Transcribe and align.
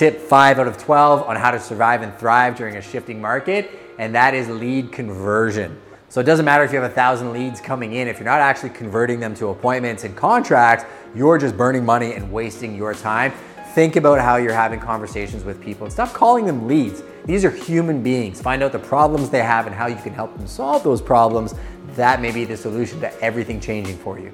tip 0.00 0.18
five 0.18 0.58
out 0.58 0.66
of 0.66 0.78
12 0.78 1.24
on 1.24 1.36
how 1.36 1.50
to 1.50 1.60
survive 1.60 2.00
and 2.00 2.16
thrive 2.16 2.56
during 2.56 2.76
a 2.76 2.80
shifting 2.80 3.20
market, 3.20 3.70
and 3.98 4.14
that 4.14 4.32
is 4.32 4.48
lead 4.48 4.90
conversion. 4.90 5.78
So 6.08 6.22
it 6.22 6.24
doesn't 6.24 6.46
matter 6.46 6.64
if 6.64 6.72
you 6.72 6.80
have 6.80 6.90
a 6.90 6.94
thousand 6.94 7.34
leads 7.34 7.60
coming 7.60 7.92
in, 7.92 8.08
if 8.08 8.16
you're 8.16 8.24
not 8.24 8.40
actually 8.40 8.70
converting 8.70 9.20
them 9.20 9.34
to 9.34 9.48
appointments 9.48 10.04
and 10.04 10.16
contracts, 10.16 10.86
you're 11.14 11.36
just 11.36 11.54
burning 11.54 11.84
money 11.84 12.14
and 12.14 12.32
wasting 12.32 12.74
your 12.74 12.94
time. 12.94 13.34
Think 13.74 13.96
about 13.96 14.20
how 14.20 14.36
you're 14.36 14.54
having 14.54 14.80
conversations 14.80 15.44
with 15.44 15.60
people 15.60 15.84
and 15.84 15.92
stop 15.92 16.14
calling 16.14 16.46
them 16.46 16.66
leads. 16.66 17.02
These 17.26 17.44
are 17.44 17.50
human 17.50 18.02
beings. 18.02 18.40
Find 18.40 18.62
out 18.62 18.72
the 18.72 18.78
problems 18.78 19.28
they 19.28 19.42
have 19.42 19.66
and 19.66 19.76
how 19.76 19.86
you 19.86 19.96
can 19.96 20.14
help 20.14 20.34
them 20.34 20.46
solve 20.46 20.82
those 20.82 21.02
problems. 21.02 21.54
That 21.96 22.22
may 22.22 22.32
be 22.32 22.46
the 22.46 22.56
solution 22.56 23.00
to 23.00 23.12
everything 23.20 23.60
changing 23.60 23.98
for 23.98 24.18
you. 24.18 24.32